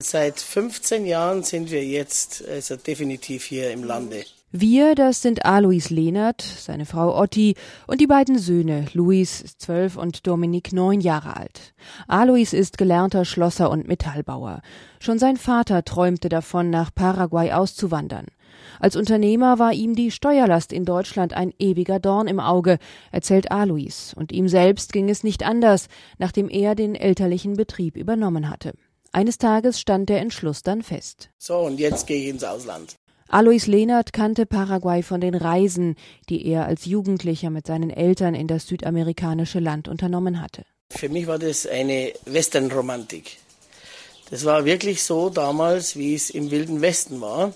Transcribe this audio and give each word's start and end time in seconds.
Seit 0.00 0.38
15 0.38 1.06
Jahren 1.06 1.42
sind 1.42 1.72
wir 1.72 1.84
jetzt 1.84 2.46
also 2.46 2.76
definitiv 2.76 3.42
hier 3.42 3.72
im 3.72 3.82
Lande. 3.82 4.24
Wir, 4.52 4.94
das 4.94 5.22
sind 5.22 5.44
Alois 5.44 5.88
Lehnert, 5.90 6.40
seine 6.40 6.86
Frau 6.86 7.20
Otti 7.20 7.56
und 7.88 8.00
die 8.00 8.06
beiden 8.06 8.38
Söhne. 8.38 8.86
Luis 8.92 9.56
zwölf 9.58 9.96
und 9.96 10.24
Dominik 10.28 10.72
neun 10.72 11.00
Jahre 11.00 11.36
alt. 11.36 11.74
Alois 12.06 12.52
ist 12.52 12.78
gelernter 12.78 13.24
Schlosser 13.24 13.70
und 13.70 13.88
Metallbauer. 13.88 14.62
Schon 15.00 15.18
sein 15.18 15.36
Vater 15.36 15.84
träumte 15.84 16.28
davon, 16.28 16.70
nach 16.70 16.94
Paraguay 16.94 17.50
auszuwandern. 17.50 18.26
Als 18.78 18.94
Unternehmer 18.94 19.58
war 19.58 19.72
ihm 19.72 19.96
die 19.96 20.12
Steuerlast 20.12 20.72
in 20.72 20.84
Deutschland 20.84 21.32
ein 21.32 21.52
ewiger 21.58 21.98
Dorn 21.98 22.28
im 22.28 22.38
Auge, 22.38 22.78
erzählt 23.10 23.50
Alois. 23.50 24.14
Und 24.14 24.30
ihm 24.30 24.46
selbst 24.46 24.92
ging 24.92 25.10
es 25.10 25.24
nicht 25.24 25.42
anders, 25.42 25.88
nachdem 26.18 26.48
er 26.48 26.76
den 26.76 26.94
elterlichen 26.94 27.54
Betrieb 27.54 27.96
übernommen 27.96 28.48
hatte. 28.48 28.74
Eines 29.12 29.38
Tages 29.38 29.80
stand 29.80 30.08
der 30.08 30.20
Entschluss 30.20 30.62
dann 30.62 30.82
fest. 30.82 31.30
So, 31.38 31.58
und 31.58 31.80
jetzt 31.80 32.06
gehe 32.06 32.22
ich 32.22 32.28
ins 32.28 32.44
Ausland. 32.44 32.96
Alois 33.28 33.66
Lehnert 33.66 34.12
kannte 34.12 34.46
Paraguay 34.46 35.02
von 35.02 35.20
den 35.20 35.34
Reisen, 35.34 35.96
die 36.28 36.46
er 36.46 36.64
als 36.64 36.86
Jugendlicher 36.86 37.50
mit 37.50 37.66
seinen 37.66 37.90
Eltern 37.90 38.34
in 38.34 38.46
das 38.46 38.66
südamerikanische 38.66 39.60
Land 39.60 39.86
unternommen 39.88 40.40
hatte. 40.40 40.64
Für 40.90 41.10
mich 41.10 41.26
war 41.26 41.38
das 41.38 41.66
eine 41.66 42.14
Westernromantik. 42.24 43.36
Das 44.30 44.44
war 44.44 44.64
wirklich 44.64 45.02
so 45.02 45.28
damals, 45.28 45.96
wie 45.96 46.14
es 46.14 46.30
im 46.30 46.50
Wilden 46.50 46.80
Westen 46.80 47.20
war. 47.20 47.52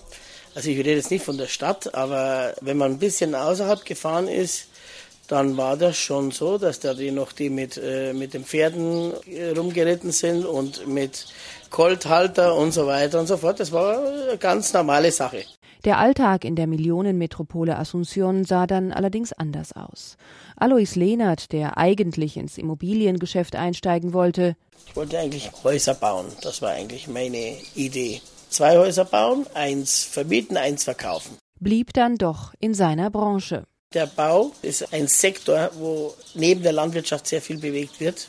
Also 0.55 0.69
ich 0.69 0.77
rede 0.77 0.91
jetzt 0.93 1.09
nicht 1.09 1.25
von 1.25 1.37
der 1.37 1.47
Stadt, 1.47 1.95
aber 1.95 2.53
wenn 2.61 2.77
man 2.77 2.91
ein 2.93 2.99
bisschen 2.99 3.33
außerhalb 3.33 3.83
gefahren 3.85 4.27
ist, 4.27 4.67
dann 5.27 5.57
war 5.57 5.77
das 5.77 5.97
schon 5.97 6.31
so, 6.31 6.57
dass 6.57 6.79
da 6.79 6.93
die 6.93 7.11
noch 7.11 7.31
die 7.31 7.49
mit, 7.49 7.77
äh, 7.77 8.13
mit 8.13 8.33
den 8.33 8.43
Pferden 8.43 9.13
äh, 9.25 9.49
rumgeritten 9.51 10.11
sind 10.11 10.45
und 10.45 10.87
mit 10.87 11.27
Kolthalter 11.69 12.55
und 12.55 12.71
so 12.73 12.87
weiter 12.87 13.19
und 13.19 13.27
so 13.27 13.37
fort. 13.37 13.59
Das 13.59 13.71
war 13.71 13.99
eine 13.99 14.37
ganz 14.37 14.73
normale 14.73 15.11
Sache. 15.11 15.43
Der 15.85 15.97
Alltag 15.97 16.45
in 16.45 16.55
der 16.55 16.67
Millionenmetropole 16.67 17.77
Asunción 17.77 18.45
sah 18.45 18.67
dann 18.67 18.93
allerdings 18.93 19.33
anders 19.33 19.73
aus. 19.73 20.15
Alois 20.55 20.95
Lehnert, 20.95 21.51
der 21.51 21.77
eigentlich 21.77 22.37
ins 22.37 22.57
Immobiliengeschäft 22.57 23.55
einsteigen 23.55 24.13
wollte, 24.13 24.55
ich 24.87 24.95
wollte 24.95 25.17
eigentlich 25.19 25.51
Häuser 25.63 25.93
bauen. 25.93 26.25
Das 26.41 26.61
war 26.61 26.71
eigentlich 26.71 27.07
meine 27.07 27.55
Idee. 27.75 28.21
Zwei 28.49 28.77
Häuser 28.77 29.05
bauen, 29.05 29.45
eins 29.53 30.03
vermieten, 30.03 30.57
eins 30.57 30.83
verkaufen. 30.83 31.37
Blieb 31.59 31.93
dann 31.93 32.17
doch 32.17 32.53
in 32.59 32.73
seiner 32.73 33.09
Branche. 33.09 33.63
Der 33.93 34.07
Bau 34.07 34.51
ist 34.63 34.91
ein 34.91 35.07
Sektor, 35.07 35.69
wo 35.75 36.15
neben 36.33 36.63
der 36.63 36.73
Landwirtschaft 36.73 37.27
sehr 37.27 37.41
viel 37.41 37.59
bewegt 37.59 37.99
wird. 37.99 38.27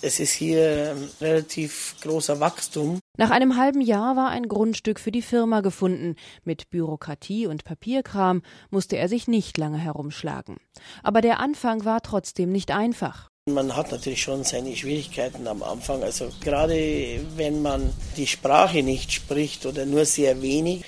Es 0.00 0.20
ist 0.20 0.32
hier 0.32 0.96
relativ 1.20 1.96
großer 2.02 2.38
Wachstum. 2.38 3.00
Nach 3.16 3.30
einem 3.30 3.56
halben 3.56 3.80
Jahr 3.80 4.14
war 4.14 4.28
ein 4.28 4.46
Grundstück 4.46 5.00
für 5.00 5.10
die 5.10 5.22
Firma 5.22 5.60
gefunden. 5.60 6.14
Mit 6.44 6.70
Bürokratie 6.70 7.46
und 7.46 7.64
Papierkram 7.64 8.42
musste 8.70 8.96
er 8.96 9.08
sich 9.08 9.26
nicht 9.26 9.58
lange 9.58 9.78
herumschlagen. 9.78 10.58
Aber 11.02 11.20
der 11.20 11.40
Anfang 11.40 11.84
war 11.84 12.00
trotzdem 12.02 12.52
nicht 12.52 12.70
einfach. 12.70 13.28
Man 13.46 13.74
hat 13.74 13.90
natürlich 13.90 14.22
schon 14.22 14.44
seine 14.44 14.76
Schwierigkeiten 14.76 15.48
am 15.48 15.62
Anfang. 15.62 16.02
Also 16.02 16.28
gerade 16.40 17.20
wenn 17.36 17.62
man 17.62 17.92
die 18.16 18.26
Sprache 18.26 18.82
nicht 18.82 19.10
spricht 19.10 19.66
oder 19.66 19.86
nur 19.86 20.04
sehr 20.04 20.42
wenig, 20.42 20.84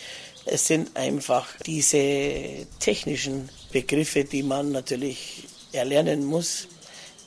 es 0.47 0.67
sind 0.67 0.97
einfach 0.97 1.47
diese 1.67 2.67
technischen 2.79 3.49
Begriffe, 3.73 4.25
die 4.25 4.43
man 4.43 4.73
natürlich 4.73 5.45
erlernen 5.73 6.25
muss. 6.25 6.69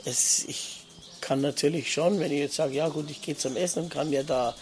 Es, 0.06 0.46
ich 0.48 0.86
kann 1.22 1.42
natürlich 1.42 1.94
schon, 1.94 2.20
wenn 2.20 2.32
ich 2.32 2.40
jetzt 2.40 2.56
sage, 2.56 2.76
ja 2.76 2.90
gut, 2.90 3.10
ich 3.10 3.22
gehe 3.22 3.38
zum 3.38 3.56
Essen 3.56 3.84
und 3.84 3.90
kann 3.90 4.10
mir 4.10 4.24
da 4.24 4.56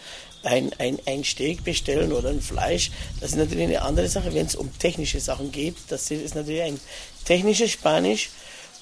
ein, 0.44 0.72
ein, 0.78 1.00
ein 1.06 1.24
Steak 1.24 1.64
bestellen 1.64 2.12
oder 2.12 2.30
ein 2.30 2.42
Fleisch, 2.42 2.92
das 3.20 3.32
ist 3.32 3.38
natürlich 3.38 3.66
eine 3.66 3.82
andere 3.82 4.08
Sache. 4.08 4.34
Wenn 4.34 4.46
es 4.46 4.56
um 4.56 4.70
technische 4.78 5.20
Sachen 5.20 5.52
geht, 5.52 5.76
das 5.90 6.10
ist 6.12 6.36
natürlich 6.36 6.62
ein 6.62 6.80
technisches 7.26 7.72
Spanisch. 7.72 8.30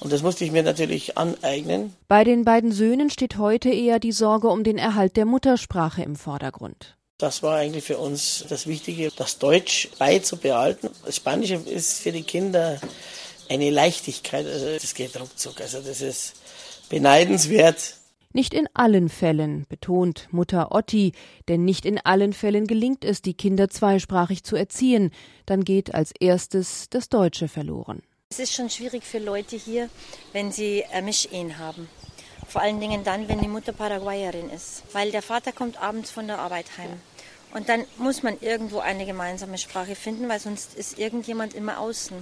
Und 0.00 0.12
das 0.14 0.22
musste 0.22 0.46
ich 0.46 0.50
mir 0.50 0.62
natürlich 0.62 1.18
aneignen. 1.18 1.94
Bei 2.08 2.24
den 2.24 2.44
beiden 2.44 2.72
Söhnen 2.72 3.10
steht 3.10 3.36
heute 3.36 3.68
eher 3.68 3.98
die 3.98 4.12
Sorge 4.12 4.48
um 4.48 4.64
den 4.64 4.78
Erhalt 4.78 5.16
der 5.18 5.26
Muttersprache 5.26 6.02
im 6.02 6.16
Vordergrund. 6.16 6.96
Das 7.20 7.42
war 7.42 7.56
eigentlich 7.56 7.84
für 7.84 7.98
uns 7.98 8.46
das 8.48 8.66
Wichtige, 8.66 9.12
das 9.14 9.38
Deutsch 9.38 9.90
beizubehalten. 9.98 10.88
Das 11.04 11.16
Spanische 11.16 11.56
ist 11.56 12.00
für 12.00 12.12
die 12.12 12.22
Kinder 12.22 12.80
eine 13.50 13.68
Leichtigkeit. 13.68 14.46
Also 14.46 14.66
das 14.72 14.94
geht 14.94 15.20
ruckzuck. 15.20 15.60
Also 15.60 15.82
das 15.82 16.00
ist 16.00 16.34
beneidenswert. 16.88 17.96
Nicht 18.32 18.54
in 18.54 18.68
allen 18.72 19.08
Fällen, 19.08 19.66
betont 19.68 20.28
Mutter 20.30 20.72
Otti, 20.72 21.12
denn 21.48 21.64
nicht 21.64 21.84
in 21.84 21.98
allen 21.98 22.32
Fällen 22.32 22.66
gelingt 22.66 23.04
es, 23.04 23.20
die 23.20 23.34
Kinder 23.34 23.68
zweisprachig 23.68 24.42
zu 24.42 24.56
erziehen. 24.56 25.10
Dann 25.44 25.64
geht 25.64 25.94
als 25.94 26.12
erstes 26.18 26.88
das 26.88 27.10
Deutsche 27.10 27.48
verloren. 27.48 28.02
Es 28.30 28.38
ist 28.38 28.54
schon 28.54 28.70
schwierig 28.70 29.02
für 29.02 29.18
Leute 29.18 29.56
hier, 29.56 29.90
wenn 30.32 30.52
sie 30.52 30.84
Mischehen 31.02 31.58
haben. 31.58 31.88
Vor 32.50 32.62
allen 32.62 32.80
Dingen 32.80 33.04
dann, 33.04 33.28
wenn 33.28 33.40
die 33.40 33.46
Mutter 33.46 33.72
Paraguayerin 33.72 34.50
ist. 34.50 34.82
Weil 34.92 35.12
der 35.12 35.22
Vater 35.22 35.52
kommt 35.52 35.80
abends 35.80 36.10
von 36.10 36.26
der 36.26 36.40
Arbeit 36.40 36.66
heim. 36.78 36.90
Und 37.54 37.68
dann 37.68 37.84
muss 37.96 38.24
man 38.24 38.36
irgendwo 38.40 38.80
eine 38.80 39.06
gemeinsame 39.06 39.56
Sprache 39.56 39.94
finden, 39.94 40.28
weil 40.28 40.40
sonst 40.40 40.74
ist 40.74 40.98
irgendjemand 40.98 41.54
immer 41.54 41.78
außen. 41.78 42.16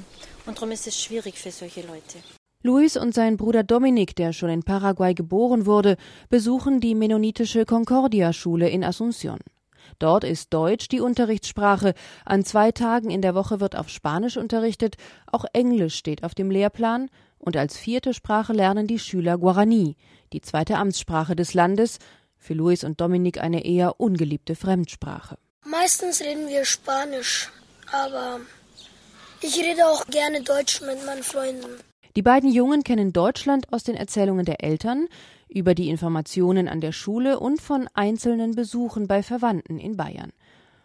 Und 0.44 0.58
darum 0.58 0.70
ist 0.70 0.86
es 0.86 1.00
schwierig 1.00 1.38
für 1.38 1.50
solche 1.50 1.80
Leute. 1.80 2.18
Luis 2.62 2.98
und 2.98 3.14
sein 3.14 3.38
Bruder 3.38 3.62
Dominik, 3.62 4.16
der 4.16 4.34
schon 4.34 4.50
in 4.50 4.64
Paraguay 4.64 5.14
geboren 5.14 5.64
wurde, 5.64 5.96
besuchen 6.28 6.80
die 6.80 6.94
mennonitische 6.94 7.64
Concordia-Schule 7.64 8.68
in 8.68 8.84
Asunción. 8.84 9.38
Dort 9.98 10.24
ist 10.24 10.52
Deutsch 10.52 10.88
die 10.88 11.00
Unterrichtssprache. 11.00 11.94
An 12.26 12.44
zwei 12.44 12.70
Tagen 12.70 13.10
in 13.10 13.22
der 13.22 13.34
Woche 13.34 13.60
wird 13.60 13.76
auf 13.76 13.88
Spanisch 13.88 14.36
unterrichtet. 14.36 14.96
Auch 15.26 15.46
Englisch 15.54 15.94
steht 15.94 16.22
auf 16.22 16.34
dem 16.34 16.50
Lehrplan. 16.50 17.08
Und 17.38 17.56
als 17.56 17.76
vierte 17.76 18.14
Sprache 18.14 18.52
lernen 18.52 18.86
die 18.86 18.98
Schüler 18.98 19.38
Guarani, 19.38 19.96
die 20.32 20.40
zweite 20.40 20.76
Amtssprache 20.76 21.36
des 21.36 21.54
Landes, 21.54 21.98
für 22.36 22.54
Luis 22.54 22.84
und 22.84 23.00
Dominik 23.00 23.40
eine 23.40 23.64
eher 23.64 24.00
ungeliebte 24.00 24.54
Fremdsprache. 24.54 25.38
Meistens 25.64 26.20
reden 26.20 26.48
wir 26.48 26.64
Spanisch, 26.64 27.50
aber 27.92 28.40
ich 29.40 29.56
rede 29.58 29.86
auch 29.86 30.06
gerne 30.06 30.42
Deutsch 30.42 30.80
mit 30.80 31.04
meinen 31.04 31.22
Freunden. 31.22 31.66
Die 32.16 32.22
beiden 32.22 32.50
Jungen 32.50 32.84
kennen 32.84 33.12
Deutschland 33.12 33.72
aus 33.72 33.84
den 33.84 33.94
Erzählungen 33.94 34.44
der 34.44 34.64
Eltern, 34.64 35.08
über 35.48 35.74
die 35.74 35.88
Informationen 35.88 36.68
an 36.68 36.80
der 36.80 36.92
Schule 36.92 37.38
und 37.38 37.60
von 37.60 37.88
einzelnen 37.94 38.54
Besuchen 38.54 39.06
bei 39.06 39.22
Verwandten 39.22 39.78
in 39.78 39.96
Bayern. 39.96 40.32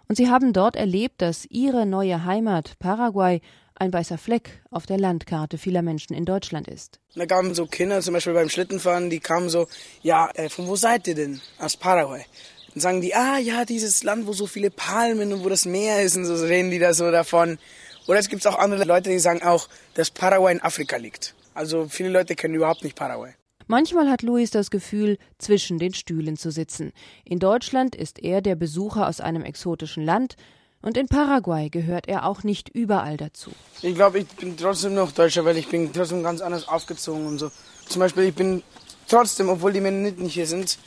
Und 0.08 0.16
sie 0.16 0.30
haben 0.30 0.54
dort 0.54 0.76
erlebt, 0.76 1.22
dass 1.22 1.46
ihre 1.46 1.86
neue 1.86 2.26
Heimat 2.26 2.78
Paraguay 2.80 3.42
ein 3.76 3.92
weißer 3.92 4.18
Fleck 4.18 4.62
auf 4.72 4.86
der 4.86 4.98
Landkarte 4.98 5.58
vieler 5.58 5.82
Menschen 5.82 6.14
in 6.14 6.26
Deutschland 6.26 6.68
ist. 6.68 7.00
Da 7.16 7.26
kamen 7.26 7.54
so 7.54 7.66
Kinder, 7.66 8.02
zum 8.02 8.14
Beispiel 8.14 8.34
beim 8.34 8.50
Schlittenfahren, 8.50 9.10
die 9.10 9.20
kamen 9.20 9.50
so, 9.50 9.68
ja, 10.02 10.30
äh, 10.36 10.50
von 10.50 10.68
wo 10.68 10.76
seid 10.76 11.08
ihr 11.08 11.16
denn? 11.16 11.42
Aus 11.60 11.78
Paraguay. 11.78 12.26
Dann 12.74 12.82
sagen 12.82 13.02
die, 13.02 13.14
ah 13.16 13.38
ja, 13.38 13.66
dieses 13.66 14.04
Land, 14.04 14.28
wo 14.28 14.34
so 14.34 14.48
viele 14.48 14.72
Palmen 14.72 15.34
und 15.34 15.44
wo 15.44 15.50
das 15.50 15.66
Meer 15.66 16.02
ist 16.02 16.18
und 16.18 16.26
so 16.26 16.36
reden 16.36 16.72
die 16.72 16.80
da 16.80 16.94
so 16.94 17.12
davon. 17.12 17.60
Oder 18.08 18.20
es 18.20 18.30
gibt 18.30 18.46
auch 18.48 18.58
andere 18.58 18.84
Leute, 18.84 19.10
die 19.10 19.20
sagen 19.20 19.44
auch, 19.44 19.68
dass 19.94 20.12
Paraguay 20.12 20.52
in 20.52 20.62
Afrika 20.62 20.98
liegt. 20.98 21.36
Also 21.54 21.88
viele 21.88 22.10
Leute 22.10 22.36
kennen 22.36 22.56
überhaupt 22.56 22.84
nicht 22.84 22.96
Paraguay. 22.96 23.34
Manchmal 23.68 24.10
hat 24.10 24.24
Luis 24.24 24.52
das 24.52 24.72
Gefühl, 24.72 25.18
zwischen 25.38 25.80
den 25.80 25.94
Stühlen 25.94 26.36
zu 26.36 26.52
sitzen. 26.52 26.92
In 27.24 27.40
Deutschland 27.40 27.96
ist 27.96 28.20
er 28.20 28.42
der 28.42 28.56
Besucher 28.56 29.08
aus 29.08 29.22
einem 29.22 29.44
exotischen 29.44 30.04
Land, 30.04 30.36
und 30.84 30.98
in 30.98 31.08
Paraguay 31.08 31.70
gehört 31.70 32.08
er 32.08 32.26
auch 32.28 32.44
nicht 32.44 32.70
überall 32.70 33.18
dazu. 33.18 33.52
Ich 33.82 33.96
glaube, 33.96 34.20
ich 34.20 34.28
bin 34.28 34.56
trotzdem 34.56 34.94
noch 34.94 35.12
Deutscher, 35.12 35.44
weil 35.46 35.58
ich 35.58 35.68
bin 35.68 35.92
trotzdem 35.92 36.22
ganz 36.22 36.42
anders 36.42 36.68
aufgezogen 36.68 37.26
und 37.26 37.40
so. 37.40 37.50
Zum 37.88 38.00
Beispiel, 38.02 38.26
ich 38.26 38.36
bin 38.36 38.62
trotzdem, 39.08 39.50
obwohl 39.50 39.74
die 39.74 39.82
Mennoniten 39.82 40.28
hier 40.28 40.46
sind, 40.46 40.78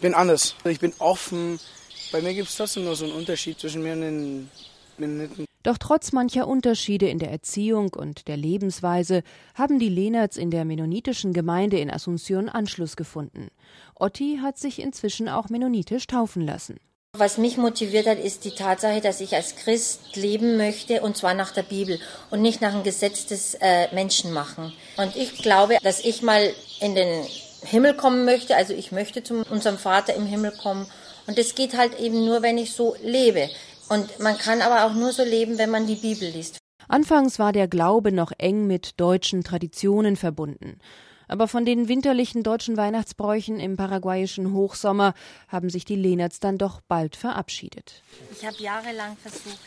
bin 0.00 0.14
anders. 0.14 0.56
Ich 0.64 0.80
bin 0.80 0.92
offen. 0.98 1.60
Bei 2.10 2.20
mir 2.20 2.34
gibt 2.34 2.48
es 2.48 2.56
trotzdem 2.56 2.84
noch 2.84 2.94
so 2.94 3.04
einen 3.04 3.14
Unterschied 3.14 3.60
zwischen 3.60 3.82
mir 3.82 3.92
und 3.92 4.00
den 4.00 4.50
Mennoniten. 4.98 5.44
Doch 5.62 5.78
trotz 5.78 6.10
mancher 6.10 6.48
Unterschiede 6.48 7.08
in 7.08 7.20
der 7.20 7.30
Erziehung 7.30 7.90
und 7.94 8.26
der 8.26 8.36
Lebensweise 8.36 9.22
haben 9.54 9.78
die 9.78 9.88
Lehnerts 9.88 10.36
in 10.36 10.50
der 10.50 10.64
mennonitischen 10.64 11.32
Gemeinde 11.32 11.78
in 11.78 11.90
Asunción 11.90 12.48
Anschluss 12.48 12.96
gefunden. 12.96 13.48
Otti 13.94 14.40
hat 14.42 14.58
sich 14.58 14.80
inzwischen 14.80 15.28
auch 15.28 15.50
mennonitisch 15.50 16.08
taufen 16.08 16.44
lassen. 16.44 16.78
Was 17.18 17.36
mich 17.36 17.58
motiviert 17.58 18.06
hat, 18.06 18.18
ist 18.18 18.46
die 18.46 18.54
Tatsache, 18.54 19.02
dass 19.02 19.20
ich 19.20 19.34
als 19.34 19.54
Christ 19.54 20.16
leben 20.16 20.56
möchte 20.56 21.02
und 21.02 21.14
zwar 21.14 21.34
nach 21.34 21.50
der 21.50 21.62
Bibel 21.62 22.00
und 22.30 22.40
nicht 22.40 22.62
nach 22.62 22.72
dem 22.72 22.84
Gesetz 22.84 23.26
des 23.26 23.54
äh, 23.60 23.94
Menschen 23.94 24.32
machen. 24.32 24.72
Und 24.96 25.14
ich 25.14 25.42
glaube, 25.42 25.76
dass 25.82 26.02
ich 26.02 26.22
mal 26.22 26.54
in 26.80 26.94
den 26.94 27.26
Himmel 27.64 27.92
kommen 27.92 28.24
möchte, 28.24 28.56
also 28.56 28.72
ich 28.72 28.92
möchte 28.92 29.22
zu 29.22 29.42
unserem 29.50 29.76
Vater 29.76 30.14
im 30.14 30.24
Himmel 30.24 30.52
kommen. 30.52 30.86
Und 31.26 31.36
das 31.36 31.54
geht 31.54 31.76
halt 31.76 32.00
eben 32.00 32.24
nur, 32.24 32.40
wenn 32.40 32.56
ich 32.56 32.72
so 32.72 32.96
lebe. 33.02 33.50
Und 33.90 34.18
man 34.18 34.38
kann 34.38 34.62
aber 34.62 34.86
auch 34.86 34.94
nur 34.94 35.12
so 35.12 35.22
leben, 35.22 35.58
wenn 35.58 35.68
man 35.68 35.86
die 35.86 35.96
Bibel 35.96 36.30
liest. 36.30 36.56
Anfangs 36.88 37.38
war 37.38 37.52
der 37.52 37.68
Glaube 37.68 38.10
noch 38.10 38.32
eng 38.38 38.66
mit 38.66 38.98
deutschen 38.98 39.44
Traditionen 39.44 40.16
verbunden. 40.16 40.78
Aber 41.32 41.48
von 41.48 41.64
den 41.64 41.88
winterlichen 41.88 42.42
deutschen 42.42 42.76
Weihnachtsbräuchen 42.76 43.58
im 43.58 43.78
paraguayischen 43.78 44.52
Hochsommer 44.52 45.14
haben 45.48 45.70
sich 45.70 45.86
die 45.86 45.96
Lehnerts 45.96 46.40
dann 46.40 46.58
doch 46.58 46.82
bald 46.82 47.16
verabschiedet. 47.16 48.02
Ich 48.38 48.44
habe 48.44 48.58
jahrelang 48.58 49.16
versucht, 49.16 49.58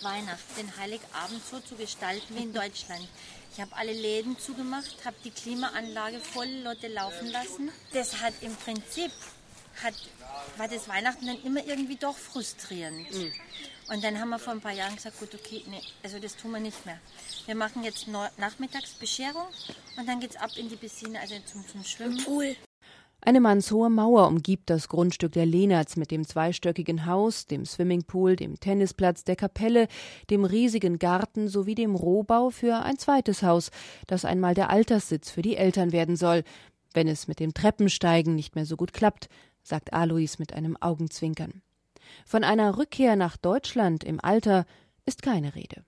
Weihnachten, 0.00 0.54
den 0.56 0.76
Heiligabend 0.76 1.44
so 1.50 1.58
zu 1.58 1.74
gestalten 1.74 2.36
wie 2.36 2.44
in 2.44 2.52
Deutschland. 2.52 3.08
Ich 3.52 3.60
habe 3.60 3.72
alle 3.74 3.92
Läden 3.92 4.38
zugemacht, 4.38 5.04
habe 5.04 5.16
die 5.24 5.32
Klimaanlage 5.32 6.20
voll 6.20 6.46
Lotte 6.62 6.86
laufen 6.86 7.32
lassen. 7.32 7.72
Das 7.92 8.22
hat 8.22 8.34
im 8.42 8.54
Prinzip, 8.54 9.10
hat, 9.82 9.94
war 10.56 10.68
das 10.68 10.88
Weihnachten 10.88 11.26
dann 11.26 11.42
immer 11.42 11.64
irgendwie 11.64 11.96
doch 11.96 12.16
frustrierend. 12.16 13.10
Mhm. 13.12 13.32
Und 13.88 14.02
dann 14.02 14.18
haben 14.18 14.30
wir 14.30 14.38
vor 14.38 14.52
ein 14.52 14.60
paar 14.60 14.72
Jahren 14.72 14.96
gesagt, 14.96 15.18
gut, 15.20 15.34
okay, 15.34 15.62
nee, 15.68 15.80
also 16.02 16.18
das 16.18 16.36
tun 16.36 16.50
wir 16.50 16.60
nicht 16.60 16.84
mehr. 16.86 16.98
Wir 17.46 17.54
machen 17.54 17.84
jetzt 17.84 18.08
nachmittags 18.08 18.94
Bescherung 18.94 19.46
und 19.96 20.08
dann 20.08 20.18
geht 20.18 20.30
es 20.30 20.36
ab 20.36 20.50
in 20.56 20.68
die 20.68 20.76
Piscine, 20.76 21.20
also 21.20 21.34
zum, 21.44 21.66
zum 21.68 21.84
Schwimmen. 21.84 22.22
Pool. 22.24 22.56
Eine 23.20 23.40
mannshohe 23.40 23.90
Mauer 23.90 24.28
umgibt 24.28 24.70
das 24.70 24.88
Grundstück 24.88 25.32
der 25.32 25.46
Lehnerts 25.46 25.96
mit 25.96 26.10
dem 26.10 26.26
zweistöckigen 26.26 27.06
Haus, 27.06 27.46
dem 27.46 27.64
Swimmingpool, 27.64 28.36
dem 28.36 28.60
Tennisplatz, 28.60 29.24
der 29.24 29.36
Kapelle, 29.36 29.88
dem 30.30 30.44
riesigen 30.44 30.98
Garten 30.98 31.48
sowie 31.48 31.74
dem 31.74 31.94
Rohbau 31.94 32.50
für 32.50 32.82
ein 32.82 32.98
zweites 32.98 33.42
Haus, 33.42 33.70
das 34.06 34.24
einmal 34.24 34.54
der 34.54 34.70
Alterssitz 34.70 35.30
für 35.30 35.42
die 35.42 35.56
Eltern 35.56 35.92
werden 35.92 36.16
soll, 36.16 36.44
wenn 36.92 37.08
es 37.08 37.26
mit 37.26 37.40
dem 37.40 37.52
Treppensteigen 37.52 38.34
nicht 38.34 38.54
mehr 38.54 38.66
so 38.66 38.76
gut 38.76 38.92
klappt, 38.92 39.28
sagt 39.66 39.92
Alois 39.92 40.38
mit 40.38 40.52
einem 40.52 40.76
Augenzwinkern. 40.80 41.62
Von 42.24 42.44
einer 42.44 42.78
Rückkehr 42.78 43.16
nach 43.16 43.36
Deutschland 43.36 44.04
im 44.04 44.20
Alter 44.22 44.64
ist 45.04 45.22
keine 45.22 45.54
Rede. 45.54 45.84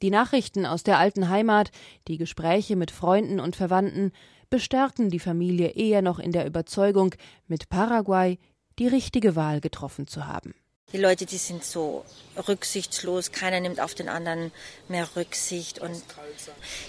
Die 0.00 0.10
Nachrichten 0.10 0.64
aus 0.64 0.82
der 0.82 0.98
alten 0.98 1.28
Heimat, 1.28 1.70
die 2.06 2.18
Gespräche 2.18 2.76
mit 2.76 2.90
Freunden 2.90 3.40
und 3.40 3.56
Verwandten 3.56 4.12
bestärken 4.48 5.10
die 5.10 5.18
Familie 5.18 5.70
eher 5.70 6.02
noch 6.02 6.18
in 6.18 6.32
der 6.32 6.46
Überzeugung, 6.46 7.14
mit 7.48 7.68
Paraguay 7.68 8.38
die 8.78 8.86
richtige 8.86 9.36
Wahl 9.36 9.60
getroffen 9.60 10.06
zu 10.06 10.26
haben. 10.26 10.54
Die 10.92 10.98
Leute, 10.98 11.26
die 11.26 11.36
sind 11.36 11.64
so 11.64 12.04
rücksichtslos, 12.48 13.32
keiner 13.32 13.60
nimmt 13.60 13.80
auf 13.80 13.94
den 13.94 14.08
anderen 14.08 14.52
mehr 14.88 15.06
Rücksicht. 15.16 15.80
Und 15.80 16.02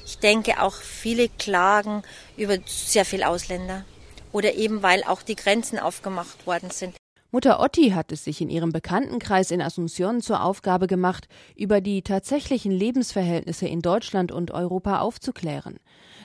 ich 0.06 0.20
denke 0.20 0.62
auch, 0.62 0.76
viele 0.76 1.28
klagen 1.28 2.04
über 2.38 2.58
sehr 2.66 3.04
viel 3.04 3.24
Ausländer. 3.24 3.84
Oder 4.32 4.56
eben, 4.56 4.84
weil 4.84 5.04
auch 5.04 5.22
die 5.22 5.36
Grenzen 5.36 5.80
aufgemacht 5.80 6.46
worden 6.46 6.70
sind. 6.70 6.96
Mutter 7.32 7.60
Otti 7.60 7.92
hat 7.92 8.12
es 8.12 8.24
sich 8.24 8.42
in 8.42 8.50
ihrem 8.50 8.72
Bekanntenkreis 8.72 9.52
in 9.52 9.62
Asunción 9.62 10.20
zur 10.20 10.44
Aufgabe 10.44 10.88
gemacht, 10.88 11.28
über 11.56 11.80
die 11.80 12.02
tatsächlichen 12.02 12.72
Lebensverhältnisse 12.72 13.68
in 13.68 13.84
Deutschland 13.84 14.32
und 14.32 14.50
Europa 14.50 15.00
aufzuklären. 15.00 15.80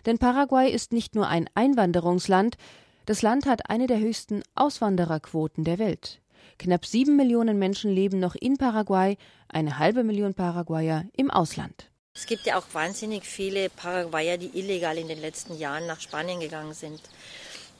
Denn 0.06 0.16
Paraguay 0.16 0.70
ist 0.70 0.92
nicht 0.92 1.14
nur 1.14 1.28
ein 1.28 1.48
Einwanderungsland, 1.54 2.56
das 3.04 3.20
Land 3.20 3.44
hat 3.44 3.68
eine 3.68 3.86
der 3.86 3.98
höchsten 3.98 4.42
Auswandererquoten 4.54 5.64
der 5.64 5.78
Welt. 5.78 6.22
Knapp 6.58 6.86
sieben 6.86 7.16
Millionen 7.16 7.58
Menschen 7.58 7.90
leben 7.90 8.18
noch 8.18 8.34
in 8.34 8.56
Paraguay, 8.56 9.18
eine 9.48 9.78
halbe 9.78 10.04
Million 10.04 10.32
Paraguayer 10.32 11.04
im 11.14 11.30
Ausland. 11.30 11.90
Es 12.14 12.26
gibt 12.26 12.46
ja 12.46 12.56
auch 12.56 12.66
wahnsinnig 12.72 13.24
viele 13.24 13.68
Paraguayer, 13.68 14.38
die 14.38 14.56
illegal 14.58 14.96
in 14.96 15.08
den 15.08 15.20
letzten 15.20 15.58
Jahren 15.58 15.86
nach 15.86 16.00
Spanien 16.00 16.40
gegangen 16.40 16.72
sind. 16.72 17.00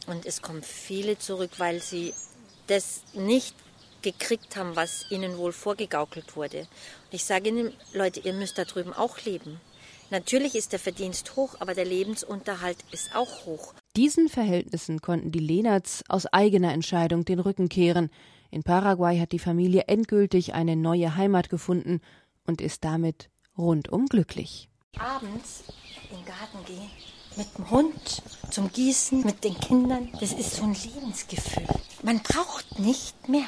Und 0.07 0.27
es 0.27 0.43
kommen 0.43 0.63
viele 0.63 1.19
zurück, 1.19 1.53
weil 1.59 1.81
sie 1.81 2.13
das 2.67 3.03
nicht 3.15 3.55
gekriegt 4.03 4.57
haben, 4.57 4.77
was 4.77 5.11
ihnen 5.11 5.39
wohl 5.39 5.53
vorgegaukelt 5.53 6.37
wurde. 6.37 6.61
Und 6.61 7.13
ich 7.13 7.25
sage 7.25 7.49
Ihnen, 7.49 7.73
Leute, 7.93 8.21
ihr 8.21 8.35
müsst 8.35 8.59
da 8.59 8.65
drüben 8.65 8.93
auch 8.93 9.21
leben. 9.23 9.61
Natürlich 10.11 10.55
ist 10.55 10.73
der 10.73 10.79
Verdienst 10.79 11.35
hoch, 11.37 11.57
aber 11.61 11.75
der 11.75 11.87
Lebensunterhalt 11.87 12.77
ist 12.93 13.17
auch 13.17 13.47
hoch. 13.47 13.73
Diesen 13.97 14.29
Verhältnissen 14.29 15.01
konnten 15.01 15.33
die 15.33 15.41
Lehnerts 15.41 16.05
aus 16.09 16.27
eigener 16.27 16.73
Entscheidung 16.73 17.25
den 17.25 17.41
Rücken 17.41 17.69
kehren. 17.69 18.11
In 18.51 18.63
Paraguay 18.63 19.19
hat 19.19 19.33
die 19.33 19.39
Familie 19.39 19.85
endgültig 19.89 20.53
eine 20.53 20.77
neue 20.77 21.17
Heimat 21.17 21.49
gefunden 21.49 22.01
und 22.47 22.61
ist 22.61 22.85
damit 22.85 23.31
rundum 23.57 24.07
glücklich. 24.07 24.69
Abends 24.99 25.65
in 26.11 26.19
den 26.19 26.25
Garten 26.27 26.65
gehen 26.67 26.91
mit 27.37 27.59
dem 27.59 27.71
Hund 27.71 28.23
zum 28.51 28.71
Gießen, 28.71 29.25
mit 29.25 29.45
den 29.45 29.59
Kindern. 29.59 30.09
Das 30.21 30.33
ist 30.33 30.57
so 30.57 30.65
ein 30.65 30.75
Lebensgefühl. 30.75 31.67
Man 32.03 32.21
braucht 32.21 32.79
nicht 32.79 33.29
mehr. 33.29 33.47